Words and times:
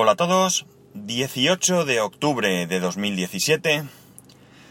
Hola 0.00 0.12
a 0.12 0.14
todos, 0.14 0.64
18 0.94 1.84
de 1.84 2.00
octubre 2.00 2.68
de 2.68 2.78
2017, 2.78 3.82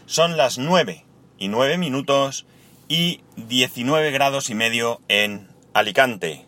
son 0.06 0.38
las 0.38 0.56
9 0.56 1.04
y 1.36 1.48
9 1.48 1.76
minutos 1.76 2.46
y 2.88 3.20
19 3.36 4.10
grados 4.10 4.48
y 4.48 4.54
medio 4.54 5.02
en 5.08 5.46
Alicante. 5.74 6.46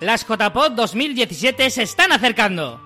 Las 0.00 0.26
JPod 0.28 0.72
2017 0.72 1.70
se 1.70 1.82
están 1.82 2.12
acercando. 2.12 2.82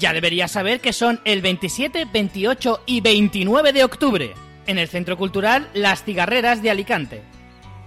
Ya 0.00 0.12
deberías 0.12 0.50
saber 0.50 0.80
que 0.80 0.92
son 0.92 1.20
el 1.24 1.40
27, 1.40 2.06
28 2.12 2.82
y 2.86 3.00
29 3.00 3.72
de 3.72 3.84
octubre, 3.84 4.34
en 4.66 4.78
el 4.78 4.88
Centro 4.88 5.16
Cultural 5.16 5.70
Las 5.72 6.02
Cigarreras 6.02 6.62
de 6.62 6.70
Alicante. 6.72 7.22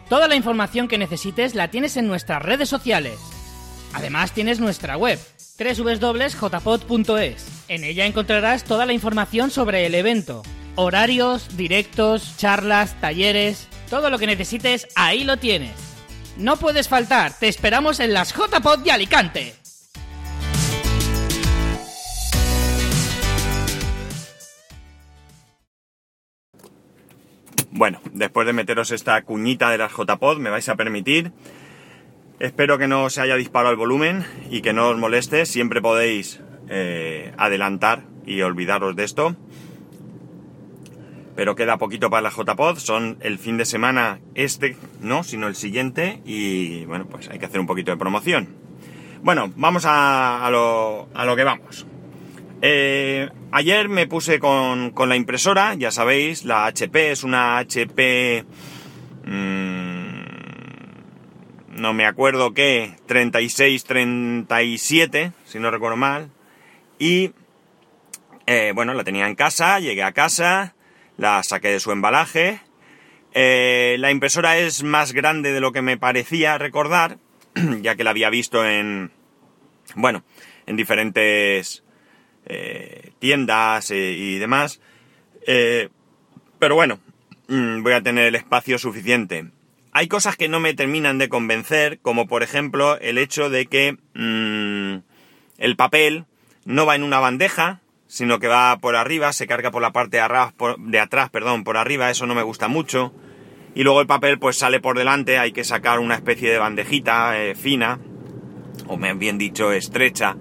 Toda 0.09 0.27
la 0.27 0.35
información 0.35 0.87
que 0.87 0.99
necesites 0.99 1.55
la 1.55 1.69
tienes 1.69 1.97
en 1.97 2.07
nuestras 2.07 2.41
redes 2.41 2.69
sociales. 2.69 3.19
Además 3.93 4.33
tienes 4.33 4.59
nuestra 4.59 4.97
web, 4.97 5.19
www.jpod.es. 5.57 7.47
En 7.67 7.83
ella 7.83 8.05
encontrarás 8.05 8.63
toda 8.65 8.85
la 8.85 8.93
información 8.93 9.49
sobre 9.49 9.87
el 9.87 9.95
evento, 9.95 10.43
horarios, 10.75 11.57
directos, 11.57 12.37
charlas, 12.37 12.99
talleres, 13.01 13.67
todo 13.89 14.11
lo 14.11 14.19
que 14.19 14.27
necesites, 14.27 14.87
ahí 14.95 15.23
lo 15.23 15.37
tienes. 15.37 15.73
No 16.37 16.57
puedes 16.57 16.87
faltar, 16.87 17.33
te 17.39 17.47
esperamos 17.47 17.99
en 17.99 18.13
las 18.13 18.31
JPod 18.33 18.79
de 18.79 18.91
Alicante. 18.91 19.64
Bueno, 27.77 27.99
después 28.13 28.47
de 28.47 28.53
meteros 28.53 28.91
esta 28.91 29.21
cuñita 29.23 29.69
de 29.69 29.77
las 29.77 29.91
JPod, 29.91 30.37
me 30.37 30.49
vais 30.49 30.69
a 30.69 30.77
permitir. 30.77 31.33
Espero 32.39 32.77
que 32.77 32.87
no 32.87 33.09
se 33.09 33.19
haya 33.19 33.35
disparado 33.35 33.71
el 33.71 33.77
volumen 33.77 34.25
y 34.49 34.61
que 34.61 34.71
no 34.71 34.87
os 34.87 34.97
moleste. 34.97 35.45
Siempre 35.45 35.81
podéis 35.81 36.39
eh, 36.69 37.33
adelantar 37.37 38.03
y 38.25 38.39
olvidaros 38.39 38.95
de 38.95 39.03
esto. 39.03 39.35
Pero 41.35 41.55
queda 41.55 41.77
poquito 41.77 42.09
para 42.09 42.21
la 42.21 42.29
JPod. 42.29 42.77
Son 42.77 43.17
el 43.19 43.39
fin 43.39 43.57
de 43.57 43.65
semana 43.65 44.21
este, 44.35 44.77
no, 45.01 45.23
sino 45.23 45.49
el 45.49 45.55
siguiente. 45.55 46.21
Y 46.23 46.85
bueno, 46.85 47.07
pues 47.07 47.29
hay 47.29 47.39
que 47.39 47.45
hacer 47.45 47.59
un 47.59 47.67
poquito 47.67 47.91
de 47.91 47.97
promoción. 47.97 48.55
Bueno, 49.21 49.51
vamos 49.57 49.83
a, 49.85 50.47
lo, 50.49 51.09
a 51.13 51.25
lo 51.25 51.35
que 51.35 51.43
vamos. 51.43 51.85
Eh, 52.61 53.29
ayer 53.55 53.87
me 53.87 54.05
puse 54.05 54.39
con, 54.39 54.91
con, 54.91 55.07
la 55.07 55.15
impresora, 55.15 55.75
ya 55.75 55.89
sabéis, 55.89 56.43
la 56.43 56.65
HP 56.65 57.11
es 57.11 57.23
una 57.23 57.57
HP... 57.57 58.43
Mmm, 59.25 60.25
no 61.69 61.93
me 61.93 62.05
acuerdo 62.05 62.53
qué, 62.53 62.97
3637, 63.05 65.31
si 65.45 65.59
no 65.59 65.71
recuerdo 65.71 65.95
mal. 65.95 66.31
Y 66.99 67.31
eh, 68.45 68.73
bueno, 68.75 68.93
la 68.93 69.05
tenía 69.05 69.27
en 69.27 69.35
casa, 69.35 69.79
llegué 69.79 70.03
a 70.03 70.11
casa, 70.11 70.75
la 71.17 71.41
saqué 71.43 71.69
de 71.69 71.79
su 71.79 71.93
embalaje. 71.93 72.59
Eh, 73.33 73.95
la 73.99 74.11
impresora 74.11 74.57
es 74.57 74.83
más 74.83 75.13
grande 75.13 75.53
de 75.53 75.61
lo 75.61 75.71
que 75.71 75.81
me 75.81 75.97
parecía 75.97 76.57
recordar, 76.57 77.19
ya 77.81 77.95
que 77.95 78.03
la 78.03 78.09
había 78.11 78.29
visto 78.29 78.65
en, 78.65 79.11
bueno, 79.95 80.25
en 80.65 80.75
diferentes 80.75 81.84
eh, 82.45 83.11
tiendas 83.19 83.91
eh, 83.91 84.11
y 84.11 84.37
demás. 84.37 84.79
Eh, 85.47 85.89
pero 86.59 86.75
bueno, 86.75 86.99
mmm, 87.47 87.81
voy 87.81 87.93
a 87.93 88.01
tener 88.01 88.25
el 88.25 88.35
espacio 88.35 88.77
suficiente. 88.77 89.47
Hay 89.91 90.07
cosas 90.07 90.35
que 90.35 90.49
no 90.49 90.59
me 90.59 90.73
terminan 90.73 91.17
de 91.17 91.29
convencer, 91.29 91.99
como 91.99 92.27
por 92.27 92.43
ejemplo 92.43 92.99
el 92.99 93.17
hecho 93.17 93.49
de 93.49 93.65
que 93.65 93.97
mmm, 94.13 95.03
el 95.57 95.75
papel 95.75 96.25
no 96.65 96.85
va 96.85 96.95
en 96.95 97.03
una 97.03 97.19
bandeja, 97.19 97.81
sino 98.07 98.39
que 98.39 98.47
va 98.47 98.77
por 98.77 98.95
arriba, 98.95 99.33
se 99.33 99.47
carga 99.47 99.71
por 99.71 99.81
la 99.81 99.91
parte 99.91 100.17
de, 100.17 100.21
arras, 100.21 100.53
por, 100.53 100.77
atrás, 100.99 101.29
perdón, 101.29 101.63
por 101.63 101.77
arriba, 101.77 102.11
eso 102.11 102.25
no 102.27 102.35
me 102.35 102.43
gusta 102.43 102.67
mucho. 102.67 103.13
Y 103.73 103.83
luego 103.83 104.01
el 104.01 104.07
papel 104.07 104.39
pues 104.39 104.57
sale 104.57 104.79
por 104.79 104.97
delante, 104.97 105.37
hay 105.37 105.51
que 105.51 105.63
sacar 105.63 105.99
una 105.99 106.15
especie 106.15 106.49
de 106.49 106.59
bandejita 106.59 107.33
fina, 107.55 107.99
o 108.87 108.97
bien 108.97 109.37
dicho 109.37 109.71
estrecha, 109.71 110.37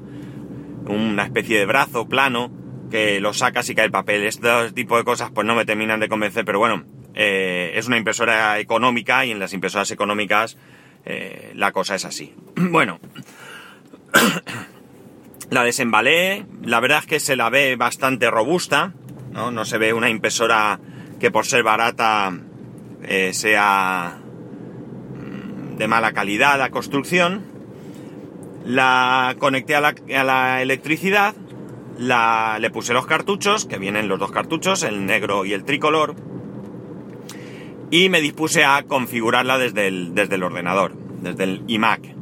una 0.87 1.25
especie 1.25 1.59
de 1.59 1.67
brazo 1.67 2.09
plano, 2.09 2.51
que 2.91 3.21
lo 3.21 3.33
sacas 3.35 3.69
y 3.69 3.75
cae 3.75 3.87
el 3.87 3.91
papel. 3.91 4.25
Este 4.25 4.73
tipo 4.73 4.97
de 4.97 5.05
cosas 5.05 5.31
pues 5.31 5.47
no 5.47 5.55
me 5.55 5.65
terminan 5.65 6.01
de 6.01 6.09
convencer, 6.09 6.45
pero 6.45 6.59
bueno, 6.59 6.85
eh, 7.15 7.73
es 7.75 7.87
una 7.87 7.97
impresora 7.97 8.59
económica 8.59 9.25
y 9.25 9.31
en 9.31 9.39
las 9.39 9.53
impresoras 9.53 9.91
económicas 9.91 10.57
eh, 11.05 11.53
la 11.55 11.73
cosa 11.73 11.95
es 11.95 12.05
así. 12.05 12.35
bueno, 12.57 13.01
la 15.51 15.65
desembalé, 15.65 16.47
la 16.63 16.81
verdad 16.81 17.01
es 17.01 17.07
que 17.07 17.21
se 17.21 17.37
la 17.37 17.51
ve 17.51 17.77
bastante 17.77 18.31
robusta, 18.31 18.93
¿no? 19.33 19.51
No 19.51 19.65
se 19.65 19.79
ve 19.79 19.93
una 19.93 20.11
impresora 20.11 20.81
que 21.21 21.31
por 21.31 21.47
ser 21.47 21.63
barata 21.63 22.33
eh, 23.03 23.33
sea 23.33 24.19
mm, 25.15 25.77
de 25.77 25.89
mala 25.89 26.13
calidad 26.13 26.59
la 26.59 26.71
construcción. 26.71 27.54
La 28.65 29.37
conecté 29.39 29.75
a 29.75 29.81
la, 29.81 29.95
a 30.17 30.25
la 30.25 30.63
electricidad, 30.63 31.35
la, 31.99 32.59
le 32.61 32.71
puse 32.71 32.95
los 32.95 33.07
cartuchos, 33.07 33.67
que 33.67 33.79
vienen 33.79 34.09
los 34.09 34.19
dos 34.19 34.31
cartuchos, 34.31 34.83
el 34.83 35.07
negro 35.07 35.45
y 35.45 35.53
el 35.53 35.65
tricolor, 35.65 36.15
y 37.91 38.09
me 38.09 38.21
dispuse 38.21 38.65
a 38.65 38.83
configurarla 38.83 39.59
desde 39.59 39.87
el, 39.87 40.15
desde 40.15 40.37
el 40.37 40.43
ordenador, 40.43 40.95
desde 41.21 41.45
el 41.45 41.63
iMac. 41.67 42.15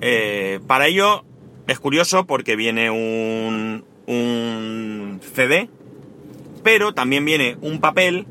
Eh, 0.00 0.60
para 0.66 0.86
ello 0.86 1.24
es 1.66 1.78
curioso 1.78 2.26
porque 2.26 2.56
viene 2.56 2.90
un, 2.90 3.84
un 4.06 5.20
CD, 5.34 5.68
pero 6.62 6.92
también 6.92 7.24
viene 7.24 7.56
un 7.60 7.80
papel 7.80 8.26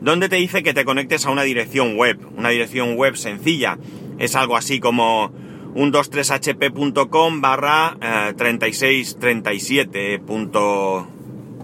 donde 0.00 0.28
te 0.28 0.36
dice 0.36 0.62
que 0.62 0.74
te 0.74 0.84
conectes 0.84 1.26
a 1.26 1.30
una 1.30 1.42
dirección 1.42 1.96
web, 1.96 2.18
una 2.36 2.50
dirección 2.50 2.96
web 2.96 3.16
sencilla. 3.16 3.78
Es 4.18 4.34
algo 4.36 4.56
así 4.56 4.80
como 4.80 5.32
un 5.76 5.92
23hp.com 5.92 7.40
barra 7.42 7.96
eh, 8.00 8.32
3637. 8.34 10.22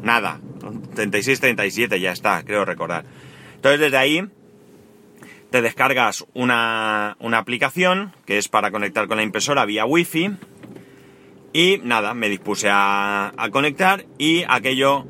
nada, 0.03 0.39
3637 0.95 1.99
ya 1.99 2.13
está, 2.13 2.45
creo 2.45 2.67
recordar. 2.67 3.07
Entonces 3.55 3.81
desde 3.81 3.97
ahí 3.97 4.23
te 5.51 5.63
descargas 5.63 6.27
una, 6.35 7.17
una 7.21 7.39
aplicación 7.39 8.13
que 8.27 8.37
es 8.37 8.49
para 8.49 8.71
conectar 8.71 9.09
con 9.09 9.17
la 9.17 9.23
impresora 9.23 9.65
vía 9.65 9.87
wifi 9.87 10.31
y 11.55 11.81
nada, 11.83 12.13
me 12.13 12.29
dispuse 12.29 12.69
a, 12.71 13.33
a 13.35 13.51
conectar 13.51 14.05
y 14.19 14.45
aquello, 14.47 15.07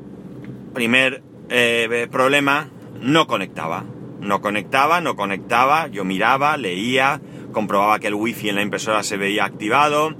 primer 0.73 1.23
eh, 1.49 2.07
problema, 2.09 2.69
no 3.01 3.27
conectaba. 3.27 3.83
No 4.21 4.39
conectaba, 4.39 5.01
no 5.01 5.17
conectaba, 5.17 5.87
yo 5.87 6.05
miraba, 6.05 6.55
leía, 6.55 7.19
comprobaba 7.53 7.99
que 7.99 8.07
el 8.07 8.15
wifi 8.15 8.49
en 8.49 8.55
la 8.55 8.61
impresora 8.61 9.03
se 9.03 9.15
veía 9.15 9.45
activado, 9.45 10.13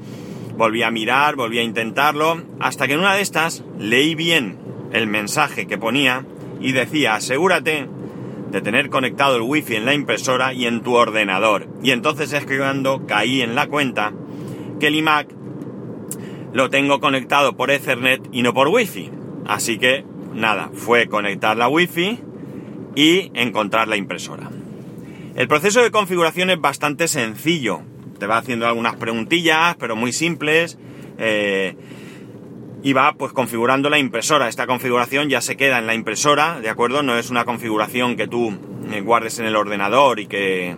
volví 0.58 0.84
a 0.84 0.92
mirar, 0.92 1.36
volví 1.36 1.60
a 1.60 1.64
intentarlo, 1.64 2.42
hasta 2.60 2.88
que 2.88 2.94
en 2.94 3.00
una 3.00 3.16
de 3.16 3.22
estas 3.22 3.64
leí 3.78 4.16
bien 4.16 4.58
el 4.94 5.08
mensaje 5.08 5.68
que 5.68 5.78
ponía 5.78 6.26
y 6.62 6.72
decía, 6.72 7.16
asegúrate 7.16 7.90
de 8.52 8.62
tener 8.62 8.90
conectado 8.90 9.36
el 9.36 9.42
wifi 9.42 9.76
en 9.76 9.86
la 9.86 9.94
impresora 9.94 10.54
y 10.54 10.68
en 10.68 10.82
tu 10.82 10.94
ordenador. 10.94 11.68
Y 11.82 11.92
entonces 11.92 12.32
es 12.34 12.46
que 12.46 12.58
cuando 12.58 13.06
caí 13.08 13.42
en 13.42 13.56
la 13.56 13.68
cuenta 13.68 14.14
que 14.80 14.88
el 14.88 14.96
iMac 14.96 15.28
lo 16.54 16.70
tengo 16.70 17.00
conectado 17.00 17.58
por 17.58 17.72
Ethernet 17.72 18.30
y 18.32 18.44
no 18.44 18.54
por 18.54 18.68
wifi. 18.68 19.10
Así 19.46 19.80
que 19.80 20.06
nada, 20.34 20.70
fue 20.74 21.08
conectar 21.08 21.58
la 21.58 21.68
wifi 21.68 22.20
y 22.96 23.32
encontrar 23.34 23.88
la 23.88 23.98
impresora. 23.98 24.53
El 25.36 25.48
proceso 25.48 25.82
de 25.82 25.90
configuración 25.90 26.52
es 26.52 26.62
bastante 26.62 27.08
sencillo. 27.08 27.82
Te 28.20 28.28
va 28.28 28.38
haciendo 28.38 28.68
algunas 28.68 28.96
preguntillas, 28.98 29.76
pero 29.80 29.96
muy 29.96 30.14
simples. 30.14 30.78
Eh, 31.18 31.76
y 32.84 32.94
va 32.94 33.16
pues 33.18 33.34
configurando 33.34 33.90
la 33.90 33.98
impresora. 33.98 34.48
Esta 34.48 34.68
configuración 34.68 35.30
ya 35.30 35.42
se 35.42 35.58
queda 35.58 35.80
en 35.80 35.88
la 35.88 35.96
impresora, 35.96 36.60
¿de 36.60 36.70
acuerdo? 36.70 37.02
No 37.02 37.18
es 37.18 37.32
una 37.32 37.46
configuración 37.46 38.16
que 38.16 38.28
tú 38.28 38.54
eh, 38.92 39.02
guardes 39.02 39.40
en 39.40 39.46
el 39.46 39.56
ordenador 39.56 40.20
y 40.20 40.28
que, 40.28 40.76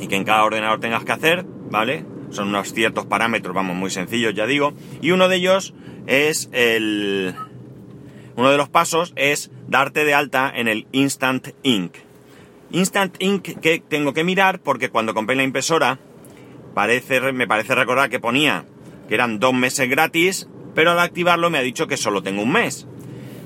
y 0.00 0.06
que 0.06 0.16
en 0.16 0.24
cada 0.24 0.44
ordenador 0.44 0.80
tengas 0.80 1.04
que 1.04 1.12
hacer, 1.12 1.44
¿vale? 1.70 2.06
Son 2.30 2.48
unos 2.48 2.72
ciertos 2.72 3.04
parámetros, 3.06 3.54
vamos, 3.54 3.76
muy 3.76 3.90
sencillos, 3.90 4.32
ya 4.34 4.46
digo. 4.46 4.72
Y 5.02 5.10
uno 5.10 5.28
de 5.28 5.36
ellos 5.36 5.74
es 6.06 6.48
el... 6.52 7.34
Uno 8.36 8.50
de 8.50 8.56
los 8.56 8.68
pasos 8.68 9.12
es 9.16 9.50
darte 9.66 10.04
de 10.04 10.14
alta 10.14 10.50
en 10.54 10.68
el 10.68 10.86
Instant 10.92 11.48
Ink. 11.64 11.94
Instant 12.70 13.16
Ink 13.18 13.60
que 13.60 13.80
tengo 13.80 14.12
que 14.12 14.24
mirar 14.24 14.60
porque 14.60 14.90
cuando 14.90 15.14
compré 15.14 15.36
la 15.36 15.42
impresora 15.42 15.98
parece, 16.74 17.32
me 17.32 17.46
parece 17.46 17.74
recordar 17.74 18.10
que 18.10 18.20
ponía 18.20 18.66
que 19.08 19.14
eran 19.14 19.38
dos 19.38 19.54
meses 19.54 19.88
gratis, 19.88 20.48
pero 20.74 20.90
al 20.90 21.00
activarlo 21.00 21.50
me 21.50 21.58
ha 21.58 21.62
dicho 21.62 21.86
que 21.86 21.96
solo 21.96 22.22
tengo 22.22 22.42
un 22.42 22.52
mes. 22.52 22.86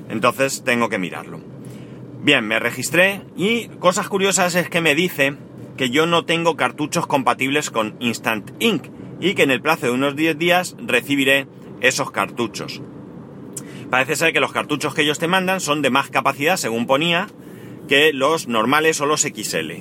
Entonces 0.09 0.65
tengo 0.65 0.89
que 0.89 0.99
mirarlo. 0.99 1.41
Bien, 2.23 2.47
me 2.47 2.59
registré 2.59 3.23
y 3.37 3.69
cosas 3.79 4.09
curiosas 4.09 4.55
es 4.55 4.69
que 4.69 4.81
me 4.81 4.95
dice 4.95 5.37
que 5.77 5.91
yo 5.91 6.07
no 6.07 6.25
tengo 6.25 6.57
cartuchos 6.57 7.07
compatibles 7.07 7.71
con 7.71 7.97
Instant 8.01 8.51
Ink 8.59 8.85
y 9.21 9.35
que 9.35 9.45
en 9.45 9.51
el 9.51 9.63
plazo 9.63 9.87
de 9.87 9.93
unos 9.93 10.17
10 10.17 10.37
días 10.37 10.77
recibiré 10.79 11.47
esos 11.81 12.11
cartuchos. 12.11 12.83
Parece 13.91 14.17
ser 14.17 14.33
que 14.33 14.41
los 14.41 14.53
cartuchos 14.53 14.95
que 14.95 15.03
ellos 15.03 15.19
te 15.19 15.29
mandan 15.29 15.61
son 15.61 15.83
de 15.83 15.91
más 15.91 16.11
capacidad, 16.11 16.57
según 16.57 16.87
ponía, 16.87 17.29
que 17.89 18.13
los 18.13 18.49
normales 18.49 19.01
o 19.01 19.07
los 19.07 19.23
XL. 19.23 19.73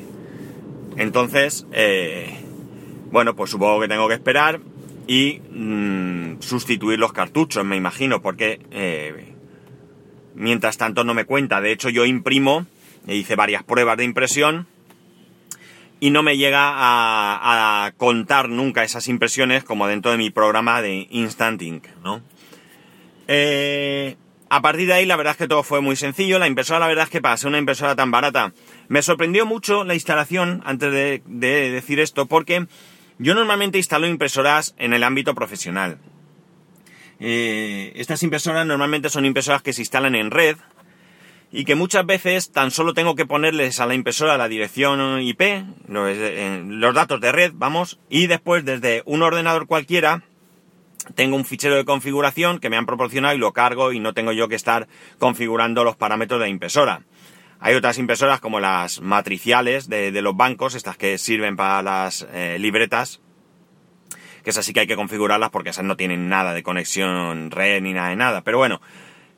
Entonces, 0.97 1.65
eh, 1.71 2.39
bueno, 3.11 3.35
pues 3.35 3.51
supongo 3.51 3.79
que 3.81 3.87
tengo 3.87 4.07
que 4.07 4.15
esperar 4.15 4.59
y 5.07 5.41
mm, 5.51 6.41
sustituir 6.41 6.99
los 6.99 7.13
cartuchos, 7.13 7.65
me 7.65 7.75
imagino, 7.75 8.21
porque 8.21 8.61
eh, 8.71 9.33
mientras 10.35 10.77
tanto 10.77 11.03
no 11.03 11.13
me 11.13 11.25
cuenta. 11.25 11.61
De 11.61 11.71
hecho, 11.71 11.89
yo 11.89 12.05
imprimo, 12.05 12.65
e 13.07 13.15
hice 13.15 13.35
varias 13.35 13.63
pruebas 13.63 13.97
de 13.97 14.03
impresión 14.03 14.67
y 15.99 16.09
no 16.09 16.23
me 16.23 16.35
llega 16.35 16.71
a, 16.73 17.91
contar 17.97 18.49
nunca 18.49 18.83
esas 18.83 19.07
impresiones 19.07 19.63
como 19.63 19.87
dentro 19.87 20.11
de 20.11 20.17
mi 20.17 20.31
programa 20.31 20.81
de 20.81 21.07
Instant 21.11 21.61
Ink, 21.61 21.87
¿no? 22.03 22.21
Eh, 23.27 24.15
a 24.53 24.61
partir 24.61 24.85
de 24.85 24.93
ahí 24.93 25.05
la 25.05 25.15
verdad 25.15 25.31
es 25.31 25.37
que 25.37 25.47
todo 25.47 25.63
fue 25.63 25.79
muy 25.79 25.95
sencillo. 25.95 26.37
La 26.37 26.45
impresora 26.45 26.77
la 26.77 26.87
verdad 26.87 27.05
es 27.05 27.09
que 27.09 27.21
para 27.21 27.37
una 27.47 27.57
impresora 27.57 27.95
tan 27.95 28.11
barata 28.11 28.51
me 28.89 29.01
sorprendió 29.01 29.45
mucho 29.45 29.85
la 29.85 29.93
instalación 29.93 30.61
antes 30.65 30.91
de, 30.91 31.21
decir 31.25 32.01
esto 32.01 32.25
porque 32.25 32.67
yo 33.17 33.33
normalmente 33.33 33.77
instalo 33.77 34.07
impresoras 34.07 34.75
en 34.77 34.91
el 34.91 35.05
ámbito 35.05 35.33
profesional. 35.35 35.99
Eh, 37.21 37.93
estas 37.95 38.23
impresoras 38.23 38.65
normalmente 38.67 39.09
son 39.09 39.23
impresoras 39.23 39.61
que 39.61 39.71
se 39.71 39.83
instalan 39.83 40.15
en 40.15 40.31
red 40.31 40.57
y 41.49 41.63
que 41.63 41.75
muchas 41.75 42.05
veces 42.05 42.51
tan 42.51 42.71
solo 42.71 42.93
tengo 42.93 43.15
que 43.15 43.25
ponerles 43.25 43.79
a 43.79 43.85
la 43.85 43.93
impresora 43.93 44.37
la 44.37 44.49
dirección 44.49 45.21
IP, 45.21 45.41
eh, 45.41 46.63
los 46.65 46.93
datos 46.93 47.21
de 47.21 47.31
red, 47.31 47.53
vamos, 47.55 47.99
y 48.09 48.27
después 48.27 48.65
desde 48.65 49.01
un 49.05 49.21
ordenador 49.21 49.65
cualquiera 49.65 50.23
tengo 51.15 51.35
un 51.35 51.45
fichero 51.45 51.75
de 51.75 51.85
configuración 51.85 52.59
que 52.59 52.69
me 52.69 52.77
han 52.77 52.85
proporcionado 52.85 53.35
y 53.35 53.37
lo 53.37 53.53
cargo 53.53 53.91
y 53.91 53.99
no 53.99 54.13
tengo 54.13 54.31
yo 54.31 54.47
que 54.47 54.55
estar 54.55 54.87
configurando 55.19 55.83
los 55.83 55.95
parámetros 55.95 56.39
de 56.39 56.45
la 56.45 56.49
impresora. 56.49 57.03
Hay 57.59 57.75
otras 57.75 57.99
impresoras 57.99 58.39
como 58.39 58.59
las 58.59 59.01
matriciales 59.01 59.87
de, 59.87 60.11
los 60.21 60.35
bancos, 60.35 60.73
estas 60.73 60.97
que 60.97 61.19
sirven 61.19 61.55
para 61.55 61.83
las 61.83 62.27
eh, 62.33 62.57
libretas, 62.59 63.21
que 64.43 64.49
esas 64.49 64.65
sí 64.65 64.73
que 64.73 64.79
hay 64.79 64.87
que 64.87 64.95
configurarlas 64.95 65.51
porque 65.51 65.69
esas 65.69 65.85
no 65.85 65.95
tienen 65.95 66.27
nada 66.27 66.55
de 66.55 66.63
conexión 66.63 67.51
red 67.51 67.81
ni 67.81 67.93
nada 67.93 68.09
de 68.09 68.15
nada. 68.15 68.41
Pero 68.41 68.57
bueno, 68.57 68.81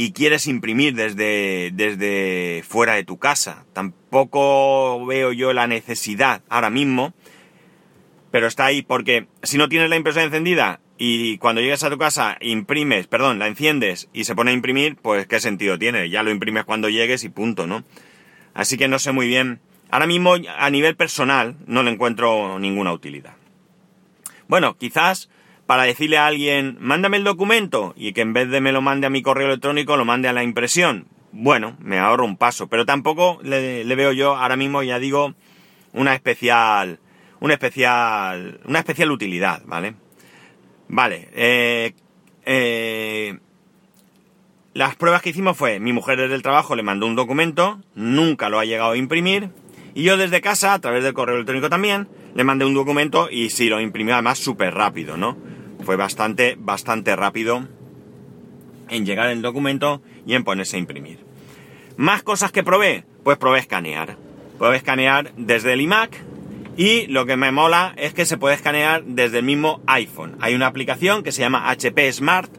y 0.00 0.12
quieres 0.12 0.46
imprimir 0.46 0.94
desde, 0.94 1.72
desde 1.72 2.62
fuera 2.62 2.94
de 2.94 3.02
tu 3.02 3.18
casa. 3.18 3.64
Tampoco 3.72 5.04
veo 5.04 5.32
yo 5.32 5.52
la 5.52 5.66
necesidad 5.66 6.40
ahora 6.48 6.70
mismo, 6.70 7.14
pero 8.30 8.46
está 8.46 8.66
ahí 8.66 8.82
porque 8.82 9.26
si 9.42 9.58
no 9.58 9.68
tienes 9.68 9.90
la 9.90 9.96
impresora 9.96 10.24
encendida 10.24 10.78
y 10.98 11.38
cuando 11.38 11.60
llegas 11.60 11.82
a 11.82 11.90
tu 11.90 11.98
casa 11.98 12.38
imprimes, 12.40 13.08
perdón, 13.08 13.40
la 13.40 13.48
enciendes 13.48 14.08
y 14.12 14.22
se 14.22 14.36
pone 14.36 14.52
a 14.52 14.54
imprimir, 14.54 14.94
pues 15.02 15.26
qué 15.26 15.40
sentido 15.40 15.80
tiene, 15.80 16.08
ya 16.08 16.22
lo 16.22 16.30
imprimes 16.30 16.62
cuando 16.62 16.88
llegues 16.88 17.24
y 17.24 17.28
punto, 17.28 17.66
¿no? 17.66 17.82
Así 18.54 18.76
que 18.76 18.86
no 18.86 19.00
sé 19.00 19.10
muy 19.10 19.26
bien. 19.26 19.58
Ahora 19.90 20.06
mismo 20.06 20.36
a 20.58 20.70
nivel 20.70 20.94
personal 20.94 21.56
no 21.66 21.82
le 21.82 21.90
encuentro 21.90 22.60
ninguna 22.60 22.92
utilidad. 22.92 23.34
Bueno, 24.46 24.76
quizás 24.78 25.28
para 25.68 25.82
decirle 25.82 26.16
a 26.16 26.26
alguien, 26.26 26.78
mándame 26.80 27.18
el 27.18 27.24
documento 27.24 27.92
y 27.94 28.14
que 28.14 28.22
en 28.22 28.32
vez 28.32 28.48
de 28.48 28.62
me 28.62 28.72
lo 28.72 28.80
mande 28.80 29.06
a 29.06 29.10
mi 29.10 29.20
correo 29.20 29.48
electrónico 29.48 29.98
lo 29.98 30.06
mande 30.06 30.26
a 30.26 30.32
la 30.32 30.42
impresión. 30.42 31.08
Bueno, 31.30 31.76
me 31.78 31.98
ahorro 31.98 32.24
un 32.24 32.38
paso, 32.38 32.68
pero 32.68 32.86
tampoco 32.86 33.38
le, 33.42 33.84
veo 33.84 34.12
yo 34.12 34.34
ahora 34.34 34.56
mismo, 34.56 34.82
ya 34.82 34.98
digo, 34.98 35.34
una 35.92 36.14
especial, 36.14 37.00
una 37.40 37.52
especial, 37.52 38.60
una 38.64 38.78
especial 38.78 39.10
utilidad, 39.10 39.60
¿vale? 39.66 39.94
Vale, 40.88 41.28
eh, 41.34 41.92
eh, 42.46 43.38
las 44.72 44.96
pruebas 44.96 45.20
que 45.20 45.28
hicimos 45.28 45.54
fue, 45.54 45.80
mi 45.80 45.92
mujer 45.92 46.18
desde 46.18 46.34
el 46.34 46.40
trabajo 46.40 46.76
le 46.76 46.82
mandó 46.82 47.04
un 47.04 47.14
documento, 47.14 47.78
nunca 47.94 48.48
lo 48.48 48.58
ha 48.58 48.64
llegado 48.64 48.92
a 48.92 48.96
imprimir, 48.96 49.50
y 49.94 50.02
yo 50.04 50.16
desde 50.16 50.40
casa, 50.40 50.72
a 50.72 50.78
través 50.78 51.04
del 51.04 51.12
correo 51.12 51.34
electrónico 51.34 51.68
también, 51.68 52.08
le 52.34 52.44
mandé 52.44 52.64
un 52.64 52.72
documento 52.72 53.28
y 53.30 53.50
sí, 53.50 53.68
lo 53.68 53.82
imprimió 53.82 54.14
además 54.14 54.38
súper 54.38 54.72
rápido, 54.72 55.18
¿no? 55.18 55.36
Fue 55.88 55.96
bastante, 55.96 56.54
bastante 56.58 57.16
rápido 57.16 57.66
en 58.90 59.06
llegar 59.06 59.30
el 59.30 59.40
documento 59.40 60.02
y 60.26 60.34
en 60.34 60.44
ponerse 60.44 60.76
a 60.76 60.80
imprimir. 60.80 61.20
Más 61.96 62.22
cosas 62.22 62.52
que 62.52 62.62
probé, 62.62 63.06
pues 63.24 63.38
probé 63.38 63.60
escanear. 63.60 64.18
Probé 64.58 64.76
escanear 64.76 65.32
desde 65.38 65.72
el 65.72 65.80
iMac 65.80 66.14
y 66.76 67.06
lo 67.06 67.24
que 67.24 67.38
me 67.38 67.52
mola 67.52 67.94
es 67.96 68.12
que 68.12 68.26
se 68.26 68.36
puede 68.36 68.54
escanear 68.54 69.02
desde 69.04 69.38
el 69.38 69.46
mismo 69.46 69.80
iPhone. 69.86 70.36
Hay 70.40 70.54
una 70.54 70.66
aplicación 70.66 71.22
que 71.22 71.32
se 71.32 71.40
llama 71.40 71.70
HP 71.70 72.12
Smart, 72.12 72.52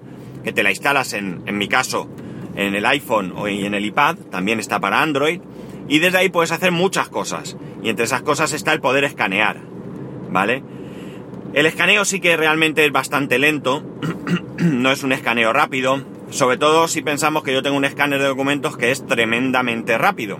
que 0.43 0.51
te 0.51 0.63
la 0.63 0.71
instalas 0.71 1.13
en, 1.13 1.43
en 1.45 1.55
mi 1.55 1.67
caso 1.67 2.09
en 2.55 2.73
el 2.73 2.85
iPhone 2.87 3.33
o 3.37 3.47
en 3.47 3.75
el 3.75 3.85
iPad, 3.85 4.15
también 4.31 4.59
está 4.59 4.79
para 4.79 5.03
Android, 5.03 5.39
y 5.87 5.99
desde 5.99 6.17
ahí 6.17 6.29
puedes 6.29 6.51
hacer 6.51 6.71
muchas 6.71 7.09
cosas. 7.09 7.57
Y 7.83 7.89
entre 7.89 8.05
esas 8.05 8.23
cosas 8.23 8.53
está 8.53 8.73
el 8.73 8.81
poder 8.81 9.03
escanear, 9.03 9.61
¿vale? 10.31 10.63
El 11.53 11.65
escaneo 11.65 12.05
sí 12.05 12.19
que 12.19 12.37
realmente 12.37 12.85
es 12.85 12.91
bastante 12.91 13.39
lento, 13.39 13.83
no 14.59 14.91
es 14.91 15.03
un 15.03 15.11
escaneo 15.11 15.51
rápido, 15.51 16.03
sobre 16.29 16.57
todo 16.57 16.87
si 16.87 17.01
pensamos 17.01 17.43
que 17.43 17.53
yo 17.53 17.63
tengo 17.63 17.75
un 17.75 17.85
escáner 17.85 18.21
de 18.21 18.27
documentos 18.27 18.77
que 18.77 18.91
es 18.91 19.05
tremendamente 19.05 19.97
rápido. 19.97 20.37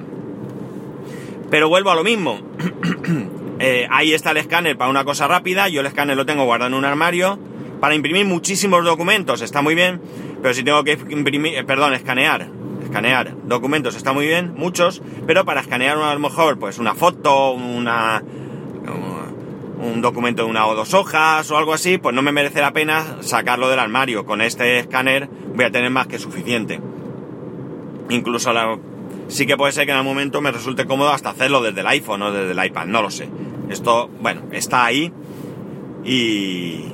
Pero 1.50 1.68
vuelvo 1.68 1.90
a 1.92 1.96
lo 1.96 2.04
mismo. 2.04 2.40
Eh, 3.62 3.90
ahí 3.92 4.14
está 4.14 4.32
el 4.32 4.38
escáner 4.38 4.78
para 4.78 4.90
una 4.90 5.04
cosa 5.04 5.28
rápida, 5.28 5.68
yo 5.68 5.82
el 5.82 5.86
escáner 5.86 6.16
lo 6.16 6.26
tengo 6.26 6.46
guardado 6.46 6.70
en 6.70 6.76
un 6.76 6.86
armario. 6.86 7.38
Para 7.82 7.94
imprimir 7.94 8.26
muchísimos 8.26 8.86
documentos 8.86 9.42
está 9.42 9.62
muy 9.62 9.76
bien, 9.76 10.00
pero 10.42 10.54
si 10.54 10.64
tengo 10.64 10.82
que 10.86 10.98
imprimir, 11.10 11.56
eh, 11.56 11.66
perdón, 11.66 11.94
escanear, 11.94 12.48
escanear 12.82 13.36
documentos 13.44 13.98
está 13.98 14.14
muy 14.14 14.28
bien, 14.28 14.54
muchos, 14.56 15.02
pero 15.28 15.44
para 15.44 15.60
escanear 15.60 15.98
a 15.98 16.14
lo 16.14 16.20
mejor 16.22 16.58
pues 16.58 16.78
una 16.78 16.96
foto, 16.96 17.52
una, 17.52 18.24
un 19.80 20.02
documento 20.02 20.44
de 20.44 20.50
una 20.50 20.68
o 20.68 20.76
dos 20.76 20.94
hojas 20.94 21.50
o 21.52 21.58
algo 21.58 21.74
así, 21.74 21.98
pues 21.98 22.14
no 22.14 22.22
me 22.22 22.32
merece 22.32 22.62
la 22.62 22.74
pena 22.74 23.18
sacarlo 23.22 23.70
del 23.70 23.80
armario. 23.80 24.26
Con 24.26 24.42
este 24.42 24.80
escáner 24.80 25.30
voy 25.56 25.66
a 25.66 25.72
tener 25.72 25.90
más 25.90 26.08
que 26.08 26.20
suficiente. 26.20 26.80
incluso 28.10 28.52
la, 28.54 28.78
sí 29.28 29.46
que 29.46 29.56
puede 29.56 29.72
ser 29.72 29.86
que 29.86 29.92
en 29.92 29.98
algún 29.98 30.14
momento 30.14 30.42
me 30.42 30.52
resulte 30.52 30.86
cómodo 30.86 31.12
hasta 31.12 31.30
hacerlo 31.30 31.62
desde 31.62 31.82
el 31.82 31.88
iPhone 31.88 32.22
o 32.24 32.32
desde 32.32 32.52
el 32.52 32.66
iPad, 32.66 32.86
no 32.88 33.02
lo 33.02 33.12
sé. 33.12 33.30
Esto, 33.70 34.10
bueno, 34.20 34.44
está 34.52 34.86
ahí 34.86 35.14
y, 36.04 36.86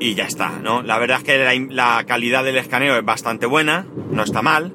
y 0.00 0.14
ya 0.14 0.24
está, 0.24 0.58
¿no? 0.62 0.82
La 0.82 0.98
verdad 0.98 1.18
es 1.18 1.24
que 1.24 1.68
la, 1.70 2.04
calidad 2.06 2.44
del 2.44 2.56
escaneo 2.56 2.96
es 2.96 3.04
bastante 3.04 3.46
buena, 3.46 3.86
no 4.10 4.22
está 4.22 4.42
mal. 4.42 4.72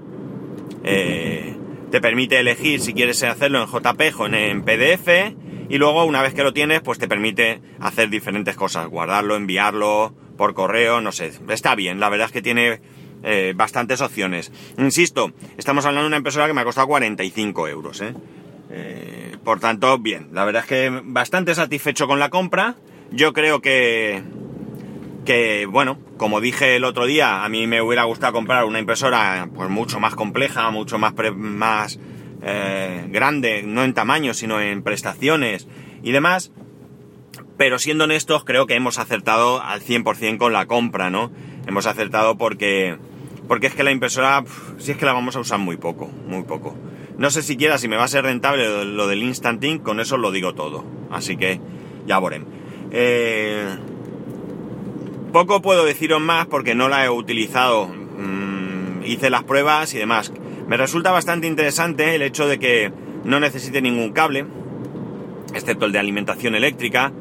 Eh, 0.84 1.56
te 1.92 2.02
permite 2.02 2.40
elegir 2.40 2.80
si 2.80 2.94
quieres 2.94 3.24
hacerlo 3.24 3.62
en 3.62 3.68
JPEG 3.68 4.20
o 4.20 4.28
en, 4.28 4.64
PDF 4.64 5.08
y 5.74 5.80
luego 5.80 6.06
una 6.06 6.22
vez 6.22 6.36
que 6.36 6.44
lo 6.44 6.54
tienes 6.54 6.82
pues 6.82 7.00
te 7.00 7.08
permite 7.08 7.60
hacer 7.80 8.08
diferentes 8.12 8.56
cosas, 8.56 8.88
guardarlo, 8.88 9.36
enviarlo 9.36 10.14
por 10.38 10.54
correo, 10.54 11.02
no 11.02 11.12
sé, 11.12 11.32
está 11.50 11.74
bien, 11.74 12.00
la 12.00 12.10
verdad 12.10 12.28
es 12.28 12.32
que 12.32 12.44
tiene 12.44 12.80
eh, 13.24 13.54
bastantes 13.56 14.00
opciones. 14.02 14.52
Insisto, 14.78 15.32
estamos 15.58 15.84
hablando 15.88 16.04
de 16.04 16.08
una 16.10 16.18
impresora 16.18 16.46
que 16.46 16.54
me 16.54 16.62
ha 16.62 16.64
costado 16.64 16.86
45 16.86 17.68
euros, 17.70 18.02
¿eh? 18.02 18.14
¿eh? 18.70 19.36
por 19.44 19.60
tanto, 19.60 19.98
bien, 19.98 20.30
la 20.32 20.46
verdad 20.46 20.62
es 20.62 20.68
que 20.68 21.02
bastante 21.06 21.56
satisfecho 21.56 22.06
con 22.06 22.20
la 22.20 22.30
compra. 22.30 22.76
Yo 23.10 23.34
creo 23.34 23.60
que, 23.60 24.22
que, 25.26 25.66
bueno, 25.66 25.98
como 26.18 26.40
dije 26.40 26.76
el 26.76 26.84
otro 26.84 27.08
día, 27.08 27.44
a 27.44 27.50
mí 27.50 27.66
me 27.66 27.82
hubiera 27.82 28.04
gustado 28.04 28.34
comprar 28.34 28.66
una 28.66 28.78
impresora 28.78 29.50
pues 29.56 29.72
mucho 29.72 30.00
más 30.00 30.14
compleja, 30.14 30.70
mucho 30.70 31.00
más, 31.00 31.16
más 31.34 31.98
eh, 32.44 33.06
grande, 33.10 33.64
no 33.64 33.84
en 33.84 33.94
tamaño, 33.94 34.34
sino 34.34 34.60
en 34.60 34.84
prestaciones 34.84 35.68
y 36.02 36.12
demás. 36.12 36.52
Pero 37.58 37.80
siendo 37.80 38.06
honestos, 38.06 38.44
creo 38.44 38.66
que 38.66 38.76
hemos 38.76 39.00
acertado 39.00 39.62
al 39.62 39.82
100% 39.82 40.38
con 40.38 40.54
la 40.54 40.66
compra, 40.66 41.10
¿no? 41.10 41.32
Hemos 41.68 41.86
acertado 41.86 42.38
porque 42.38 42.98
porque 43.48 43.68
es 43.68 43.76
que 43.76 43.84
la 43.84 43.92
impresora, 43.92 44.44
si 44.78 44.92
es 44.92 44.98
que 44.98 45.06
la 45.06 45.14
vamos 45.14 45.36
a 45.36 45.40
usar 45.40 45.60
muy 45.60 45.78
poco, 45.78 46.08
muy 46.08 46.44
poco. 46.44 46.76
No 47.18 47.30
sé 47.30 47.42
siquiera 47.42 47.78
si 47.78 47.88
me 47.88 47.98
va 47.98 48.06
a 48.06 48.08
ser 48.08 48.24
rentable 48.24 48.86
lo 48.86 49.08
del 49.08 49.22
Instant 49.22 49.64
Ink, 49.64 49.84
con 49.84 50.00
eso 50.00 50.18
lo 50.18 50.32
digo 50.32 50.54
todo. 50.54 50.86
Así 51.12 51.38
que 51.38 51.60
ya 52.08 52.20
veremos. 52.20 52.50
Eh, 52.92 53.68
poco 55.32 55.62
puedo 55.62 55.86
deciros 55.86 56.22
más 56.22 56.48
porque 56.48 56.74
no 56.74 56.88
la 56.88 57.06
he 57.06 57.10
utilizado. 57.10 57.88
Mm, 57.88 59.04
hice 59.06 59.30
las 59.30 59.44
pruebas 59.44 59.94
y 59.94 59.98
demás. 59.98 60.32
Me 60.68 60.78
resulta 60.78 61.12
bastante 61.12 61.48
interesante 61.48 62.16
el 62.16 62.22
hecho 62.22 62.48
de 62.48 62.60
que 62.60 62.92
no 63.24 63.40
necesite 63.40 63.82
ningún 63.82 64.12
cable, 64.12 64.46
excepto 65.54 65.86
el 65.86 65.92
de 65.92 66.00
alimentación 66.00 66.56
eléctrica, 66.56 67.12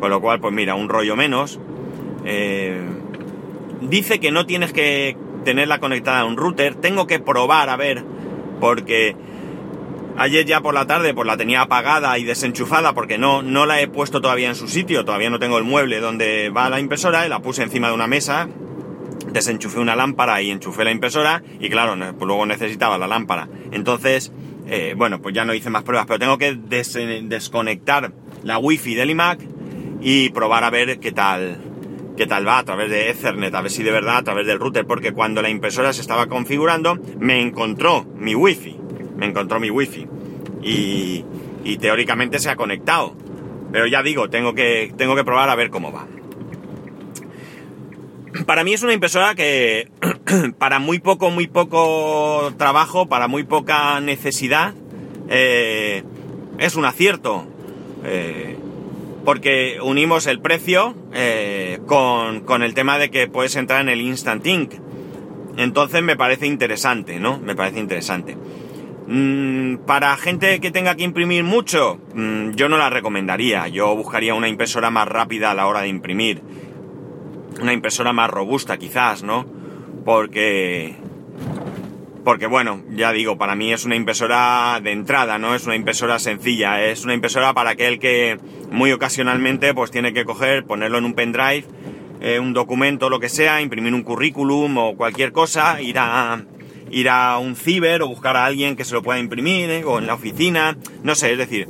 con 0.00 0.10
lo 0.10 0.20
cual, 0.20 0.40
pues 0.40 0.54
mira, 0.54 0.74
un 0.74 0.88
rollo 0.88 1.16
menos. 1.16 1.60
Eh, 2.24 2.80
dice 3.80 4.20
que 4.20 4.30
no 4.30 4.46
tienes 4.46 4.72
que 4.72 5.16
tenerla 5.44 5.78
conectada 5.78 6.20
a 6.20 6.24
un 6.24 6.36
router. 6.36 6.74
Tengo 6.74 7.06
que 7.06 7.18
probar 7.18 7.68
a 7.68 7.76
ver, 7.76 8.04
porque 8.60 9.16
ayer 10.16 10.44
ya 10.44 10.60
por 10.60 10.74
la 10.74 10.86
tarde 10.86 11.14
pues 11.14 11.26
la 11.26 11.36
tenía 11.36 11.62
apagada 11.62 12.18
y 12.18 12.24
desenchufada 12.24 12.92
porque 12.92 13.16
no, 13.16 13.42
no 13.42 13.64
la 13.64 13.80
he 13.80 13.88
puesto 13.88 14.20
todavía 14.20 14.48
en 14.48 14.54
su 14.54 14.68
sitio, 14.68 15.04
todavía 15.04 15.30
no 15.30 15.38
tengo 15.38 15.56
el 15.56 15.64
mueble 15.64 16.00
donde 16.00 16.50
va 16.50 16.68
la 16.68 16.80
impresora, 16.80 17.24
y 17.26 17.28
la 17.28 17.40
puse 17.40 17.62
encima 17.62 17.88
de 17.88 17.94
una 17.94 18.06
mesa, 18.06 18.48
desenchufé 19.32 19.78
una 19.78 19.96
lámpara 19.96 20.40
y 20.42 20.50
enchufé 20.50 20.84
la 20.84 20.90
impresora 20.90 21.42
y 21.58 21.68
claro, 21.68 21.96
pues 22.16 22.26
luego 22.26 22.46
necesitaba 22.46 22.98
la 22.98 23.06
lámpara. 23.06 23.48
Entonces, 23.72 24.32
eh, 24.66 24.94
bueno, 24.96 25.20
pues 25.20 25.34
ya 25.34 25.44
no 25.44 25.54
hice 25.54 25.70
más 25.70 25.82
pruebas, 25.82 26.06
pero 26.06 26.18
tengo 26.18 26.38
que 26.38 26.54
desconectar 26.54 28.12
la 28.42 28.58
wifi 28.58 28.94
del 28.94 29.10
iMac 29.10 29.40
y 30.00 30.30
probar 30.30 30.64
a 30.64 30.70
ver 30.70 30.98
qué 31.00 31.12
tal, 31.12 31.58
qué 32.16 32.26
tal 32.26 32.46
va 32.46 32.58
a 32.58 32.64
través 32.64 32.90
de 32.90 33.10
Ethernet, 33.10 33.54
a 33.54 33.60
ver 33.62 33.70
si 33.70 33.82
de 33.82 33.90
verdad 33.90 34.18
a 34.18 34.22
través 34.22 34.46
del 34.46 34.58
router, 34.58 34.86
porque 34.86 35.12
cuando 35.12 35.42
la 35.42 35.50
impresora 35.50 35.92
se 35.92 36.00
estaba 36.00 36.26
configurando 36.26 36.98
me 37.18 37.40
encontró 37.40 38.06
mi 38.16 38.34
wifi, 38.34 38.76
me 39.16 39.26
encontró 39.26 39.60
mi 39.60 39.70
wifi 39.70 40.06
y, 40.62 41.24
y 41.64 41.76
teóricamente 41.78 42.38
se 42.38 42.50
ha 42.50 42.56
conectado. 42.56 43.14
Pero 43.72 43.86
ya 43.86 44.02
digo, 44.02 44.28
tengo 44.28 44.54
que, 44.54 44.92
tengo 44.96 45.14
que 45.14 45.24
probar 45.24 45.48
a 45.48 45.54
ver 45.54 45.70
cómo 45.70 45.92
va. 45.92 46.06
Para 48.46 48.64
mí 48.64 48.72
es 48.72 48.82
una 48.82 48.92
impresora 48.92 49.34
que 49.34 49.88
para 50.58 50.78
muy 50.78 50.98
poco, 50.98 51.30
muy 51.30 51.46
poco 51.46 52.52
trabajo, 52.56 53.08
para 53.08 53.28
muy 53.28 53.44
poca 53.44 54.00
necesidad, 54.00 54.74
eh, 55.28 56.04
es 56.58 56.76
un 56.76 56.84
acierto. 56.84 57.46
Eh, 58.04 58.56
porque 59.24 59.78
unimos 59.82 60.26
el 60.26 60.40
precio 60.40 60.94
eh, 61.12 61.78
con, 61.86 62.62
el 62.62 62.74
tema 62.74 62.98
de 62.98 63.10
que 63.10 63.28
puedes 63.28 63.56
entrar 63.56 63.80
en 63.80 63.88
el 63.88 64.00
Instant 64.00 64.46
Ink. 64.46 64.72
Entonces 65.56 66.02
me 66.02 66.16
parece 66.16 66.46
interesante, 66.46 67.18
¿no? 67.20 67.38
Me 67.38 67.54
parece 67.54 67.80
interesante. 67.80 68.36
Mm, 69.06 69.78
para 69.86 70.16
gente 70.16 70.60
que 70.60 70.70
tenga 70.70 70.94
que 70.94 71.02
imprimir 71.02 71.44
mucho, 71.44 72.00
mm, 72.14 72.52
yo 72.52 72.68
no 72.68 72.78
la 72.78 72.90
recomendaría. 72.90 73.68
Yo 73.68 73.94
buscaría 73.94 74.34
una 74.34 74.48
impresora 74.48 74.90
más 74.90 75.08
rápida 75.08 75.50
a 75.50 75.54
la 75.54 75.66
hora 75.66 75.82
de 75.82 75.88
imprimir. 75.88 76.42
Una 77.60 77.72
impresora 77.72 78.12
más 78.12 78.30
robusta 78.30 78.76
quizás, 78.76 79.22
¿no? 79.22 79.46
Porque 80.04 80.96
porque 82.24 82.46
bueno, 82.46 82.82
ya 82.90 83.12
digo, 83.12 83.38
para 83.38 83.54
mí 83.54 83.72
es 83.72 83.84
una 83.84 83.96
impresora 83.96 84.78
de 84.82 84.92
entrada, 84.92 85.38
no 85.38 85.54
es 85.54 85.66
una 85.66 85.76
impresora 85.76 86.18
sencilla, 86.18 86.84
es 86.84 87.04
una 87.04 87.14
impresora 87.14 87.54
para 87.54 87.70
aquel 87.70 87.98
que 87.98 88.38
muy 88.70 88.92
ocasionalmente 88.92 89.72
pues 89.74 89.90
tiene 89.90 90.12
que 90.12 90.24
coger, 90.24 90.64
ponerlo 90.64 90.98
en 90.98 91.06
un 91.06 91.14
pendrive, 91.14 91.64
eh, 92.20 92.38
un 92.38 92.52
documento, 92.52 93.08
lo 93.08 93.20
que 93.20 93.30
sea, 93.30 93.62
imprimir 93.62 93.94
un 93.94 94.02
currículum 94.02 94.76
o 94.76 94.96
cualquier 94.96 95.32
cosa, 95.32 95.80
ir 95.80 95.98
a, 95.98 96.44
ir 96.90 97.08
a 97.08 97.38
un 97.38 97.56
ciber 97.56 98.02
o 98.02 98.08
buscar 98.08 98.36
a 98.36 98.44
alguien 98.44 98.76
que 98.76 98.84
se 98.84 98.94
lo 98.94 99.02
pueda 99.02 99.18
imprimir 99.18 99.70
eh, 99.70 99.84
o 99.84 99.98
en 99.98 100.06
la 100.06 100.14
oficina, 100.14 100.76
no 101.02 101.14
sé, 101.14 101.32
es 101.32 101.38
decir, 101.38 101.68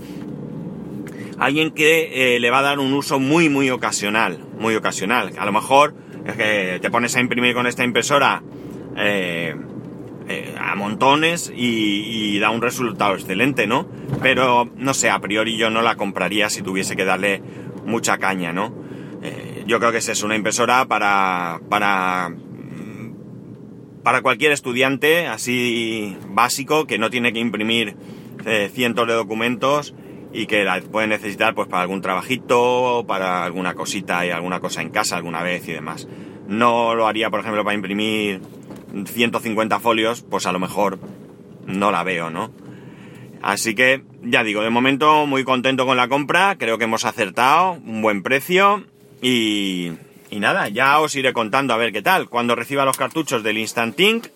alguien 1.38 1.70
que 1.70 2.34
eh, 2.36 2.40
le 2.40 2.50
va 2.50 2.58
a 2.58 2.62
dar 2.62 2.80
un 2.80 2.92
uso 2.92 3.20
muy, 3.20 3.48
muy 3.48 3.70
ocasional, 3.70 4.40
muy 4.60 4.76
ocasional. 4.76 5.32
A 5.38 5.44
lo 5.44 5.52
mejor 5.52 5.94
es 6.24 6.36
que 6.36 6.78
te 6.80 6.90
pones 6.90 7.16
a 7.16 7.20
imprimir 7.20 7.54
con 7.54 7.66
esta 7.66 7.82
impresora 7.82 8.42
eh, 8.96 9.54
a 10.60 10.76
montones 10.76 11.52
y, 11.54 12.38
da 12.38 12.50
un 12.50 12.62
resultado 12.62 13.14
excelente, 13.14 13.66
¿no? 13.66 13.88
Pero 14.22 14.70
no 14.76 14.94
sé, 14.94 15.10
a 15.10 15.18
priori 15.18 15.56
yo 15.56 15.70
no 15.70 15.82
la 15.82 15.96
compraría 15.96 16.48
si 16.48 16.62
tuviese 16.62 16.94
que 16.94 17.04
darle 17.04 17.42
mucha 17.84 18.18
caña, 18.18 18.52
¿no? 18.52 18.72
Eh, 19.22 19.64
yo 19.66 19.80
creo 19.80 19.90
que 19.90 19.98
esa 19.98 20.12
es 20.12 20.22
una 20.22 20.36
impresora 20.36 20.86
para, 20.86 21.60
para, 21.68 22.28
mm, 22.28 24.02
para 24.04 24.22
cualquier 24.22 24.52
estudiante 24.52 25.26
así 25.26 26.16
básico 26.28 26.86
que 26.86 26.98
no 26.98 27.10
tiene 27.10 27.32
que 27.32 27.40
imprimir 27.40 27.96
eh, 28.46 28.70
cientos 28.72 29.08
de 29.08 29.14
documentos 29.14 29.94
y 30.32 30.46
que 30.46 30.64
la 30.64 30.80
puede 30.80 31.06
necesitar 31.06 31.54
pues 31.54 31.68
para 31.68 31.82
algún 31.82 32.02
trabajito, 32.02 33.04
para 33.06 33.44
alguna 33.44 33.74
cosita 33.74 34.24
y 34.26 34.30
alguna 34.30 34.60
cosa 34.60 34.82
en 34.82 34.90
casa 34.90 35.16
alguna 35.16 35.42
vez 35.42 35.68
y 35.68 35.72
demás. 35.72 36.08
No 36.48 36.94
lo 36.94 37.06
haría, 37.06 37.30
por 37.30 37.40
ejemplo, 37.40 37.64
para 37.64 37.74
imprimir 37.74 38.40
150 39.06 39.80
folios, 39.80 40.22
pues 40.22 40.46
a 40.46 40.52
lo 40.52 40.58
mejor 40.58 40.98
no 41.66 41.90
la 41.90 42.02
veo, 42.02 42.30
¿no? 42.30 42.50
Así 43.42 43.74
que, 43.74 44.02
ya 44.22 44.44
digo, 44.44 44.62
de 44.62 44.70
momento 44.70 45.26
muy 45.26 45.44
contento 45.44 45.86
con 45.86 45.96
la 45.96 46.08
compra, 46.08 46.56
creo 46.58 46.76
que 46.76 46.84
hemos 46.84 47.04
acertado, 47.04 47.72
un 47.72 48.02
buen 48.02 48.22
precio 48.22 48.84
y, 49.22 49.92
y 50.30 50.40
nada, 50.40 50.68
ya 50.68 51.00
os 51.00 51.16
iré 51.16 51.32
contando 51.32 51.72
a 51.72 51.78
ver 51.78 51.92
qué 51.92 52.02
tal. 52.02 52.28
Cuando 52.28 52.54
reciba 52.54 52.84
los 52.84 52.96
cartuchos 52.96 53.42
del 53.42 53.58
Instant 53.58 53.98
Ink, 53.98 54.26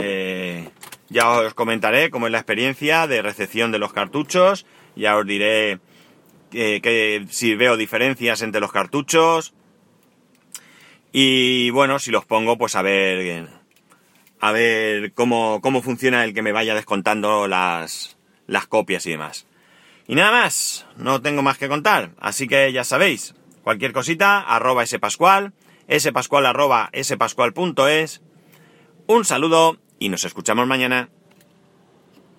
eh, 0.00 0.68
ya 1.08 1.30
os 1.30 1.54
comentaré 1.54 2.10
cómo 2.10 2.26
es 2.26 2.32
la 2.32 2.38
experiencia 2.38 3.06
de 3.06 3.22
recepción 3.22 3.72
de 3.72 3.78
los 3.78 3.92
cartuchos, 3.92 4.66
ya 4.96 5.16
os 5.16 5.26
diré 5.26 5.78
que 6.50 7.26
si 7.30 7.54
veo 7.56 7.76
diferencias 7.76 8.42
entre 8.42 8.60
los 8.60 8.70
cartuchos 8.70 9.54
y 11.12 11.70
bueno, 11.70 11.98
si 11.98 12.10
los 12.10 12.24
pongo 12.24 12.56
pues 12.58 12.76
a 12.76 12.82
ver 12.82 13.48
a 14.40 14.52
ver 14.52 15.12
cómo, 15.14 15.60
cómo 15.62 15.80
funciona 15.80 16.24
el 16.24 16.34
que 16.34 16.42
me 16.42 16.52
vaya 16.52 16.74
descontando 16.74 17.48
las, 17.48 18.18
las 18.46 18.66
copias 18.66 19.06
y 19.06 19.10
demás. 19.10 19.46
Y 20.06 20.16
nada 20.16 20.32
más, 20.32 20.86
no 20.96 21.22
tengo 21.22 21.42
más 21.42 21.56
que 21.56 21.68
contar, 21.68 22.10
así 22.20 22.46
que 22.46 22.70
ya 22.72 22.84
sabéis, 22.84 23.34
cualquier 23.62 23.92
cosita, 23.92 24.40
arroba 24.40 24.84
spascual, 24.84 25.54
spascual 25.98 26.44
arroba 26.44 26.90
spascual.es, 26.94 28.20
un 29.06 29.24
saludo 29.24 29.78
y 29.98 30.10
nos 30.10 30.24
escuchamos 30.24 30.66
mañana. 30.66 31.08